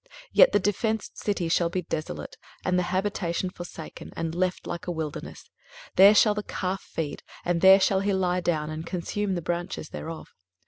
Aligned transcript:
23:027:010 0.01 0.09
Yet 0.33 0.51
the 0.51 0.59
defenced 0.59 1.17
city 1.19 1.47
shall 1.47 1.69
be 1.69 1.81
desolate, 1.83 2.35
and 2.65 2.79
the 2.79 2.89
habitation 2.89 3.51
forsaken, 3.51 4.11
and 4.15 4.33
left 4.33 4.65
like 4.65 4.87
a 4.87 4.91
wilderness: 4.91 5.47
there 5.95 6.15
shall 6.15 6.33
the 6.33 6.41
calf 6.41 6.81
feed, 6.81 7.21
and 7.45 7.61
there 7.61 7.79
shall 7.79 7.99
he 7.99 8.11
lie 8.11 8.41
down, 8.41 8.71
and 8.71 8.83
consume 8.83 9.35
the 9.35 9.43
branches 9.43 9.89
thereof. 9.89 10.29